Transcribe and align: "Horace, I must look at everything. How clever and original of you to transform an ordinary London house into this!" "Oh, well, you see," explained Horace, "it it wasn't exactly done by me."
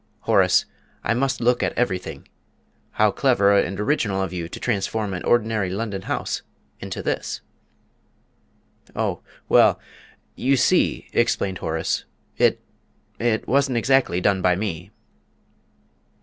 "Horace, 0.21 0.65
I 1.03 1.13
must 1.13 1.41
look 1.41 1.61
at 1.61 1.73
everything. 1.77 2.27
How 2.93 3.11
clever 3.11 3.55
and 3.55 3.79
original 3.79 4.19
of 4.23 4.33
you 4.33 4.49
to 4.49 4.59
transform 4.59 5.13
an 5.13 5.21
ordinary 5.21 5.69
London 5.69 6.01
house 6.01 6.41
into 6.79 7.03
this!" 7.03 7.41
"Oh, 8.95 9.21
well, 9.47 9.79
you 10.35 10.57
see," 10.57 11.07
explained 11.13 11.59
Horace, 11.59 12.05
"it 12.35 12.59
it 13.19 13.47
wasn't 13.47 13.77
exactly 13.77 14.19
done 14.21 14.41
by 14.41 14.55
me." 14.55 14.89